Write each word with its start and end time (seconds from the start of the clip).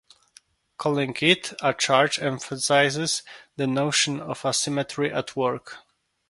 Calling 0.79 1.15
it 1.21 1.53
a 1.61 1.75
charge 1.75 2.17
emphasizes 2.17 3.21
the 3.55 3.67
notion 3.67 4.19
of 4.19 4.43
a 4.43 4.51
symmetry 4.51 5.13
at 5.13 5.35
work. 5.35 5.77